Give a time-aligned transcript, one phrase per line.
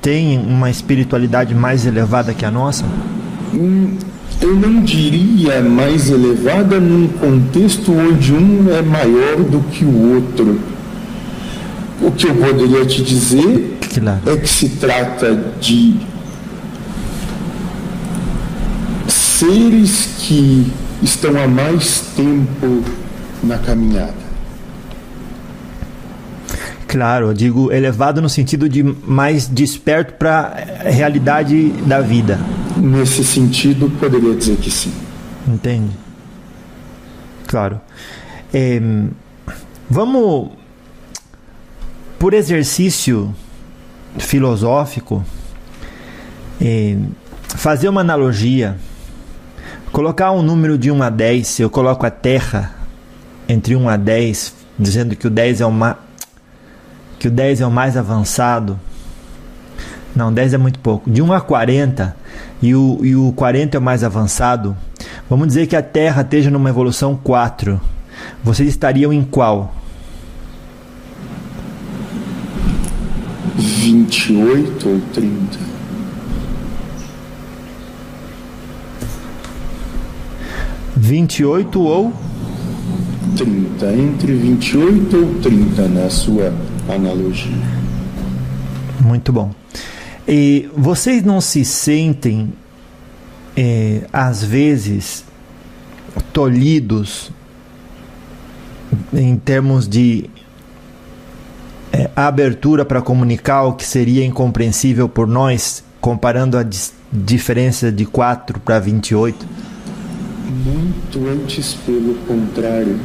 [0.00, 2.84] têm uma espiritualidade mais elevada que a nossa?
[3.54, 3.96] Hum,
[4.40, 10.60] eu não diria mais elevada num contexto onde um é maior do que o outro.
[12.00, 14.20] O que eu poderia te dizer claro.
[14.26, 15.96] é que se trata de
[19.08, 20.72] seres que
[21.02, 22.82] estão há mais tempo
[23.42, 24.29] na caminhada.
[26.90, 32.36] Claro, eu digo elevado no sentido de mais desperto para a realidade da vida.
[32.76, 34.92] Nesse sentido, poderia dizer que sim.
[35.46, 35.92] Entende?
[37.46, 37.80] Claro.
[38.52, 38.82] É,
[39.88, 40.50] vamos,
[42.18, 43.32] por exercício
[44.18, 45.24] filosófico,
[46.60, 46.96] é,
[47.54, 48.76] fazer uma analogia.
[49.92, 52.74] Colocar um número de 1 a 10, eu coloco a Terra
[53.48, 56.09] entre 1 a 10, dizendo que o 10 é uma
[57.20, 58.80] que o 10 é o mais avançado.
[60.16, 61.08] Não, 10 é muito pouco.
[61.08, 62.16] De 1 a 40
[62.62, 64.74] e o, e o 40 é o mais avançado.
[65.28, 67.78] Vamos dizer que a Terra esteja numa evolução 4.
[68.42, 69.74] Vocês estariam em qual?
[73.54, 75.58] 28 ou 30?
[80.96, 82.12] Vinte e oito ou
[83.36, 86.52] 30, entre 28 ou 30 na sua
[86.94, 87.52] analogia.
[89.00, 89.52] Muito bom.
[90.28, 92.52] E vocês não se sentem,
[93.56, 95.24] é, às vezes,
[96.32, 97.30] tolhidos
[99.12, 100.28] em termos de
[101.92, 106.64] é, abertura para comunicar o que seria incompreensível por nós, comparando a
[107.12, 109.46] diferença de 4 para 28?
[110.64, 112.98] Muito antes, pelo contrário.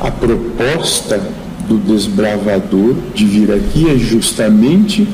[0.00, 1.20] A proposta
[1.70, 5.06] do desbravador de vir aqui é justamente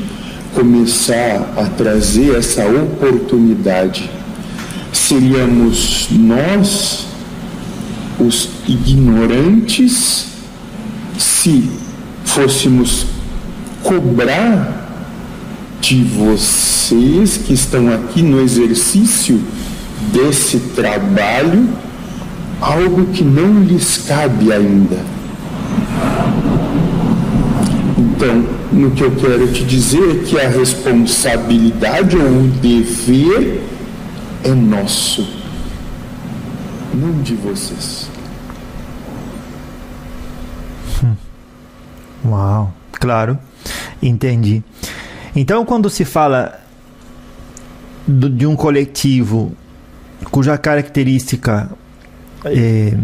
[0.54, 4.10] começar a trazer essa oportunidade.
[4.90, 7.06] Seríamos nós
[8.18, 10.28] os ignorantes
[11.18, 11.68] se
[12.24, 13.04] fôssemos
[13.82, 14.88] cobrar
[15.78, 19.38] de vocês que estão aqui no exercício
[20.10, 21.68] desse trabalho
[22.62, 25.15] algo que não lhes cabe ainda.
[27.98, 33.62] Então, no que eu quero te dizer é que a responsabilidade ou o dever
[34.42, 35.28] é nosso,
[36.94, 38.08] não de vocês.
[41.04, 41.14] Hum.
[42.26, 43.38] Uau, claro,
[44.02, 44.62] entendi.
[45.34, 46.58] Então, quando se fala
[48.08, 49.52] de um coletivo
[50.30, 51.70] cuja característica
[52.44, 52.96] é,